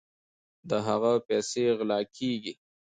[0.69, 2.53] د هغه پیسې غلا کیږي.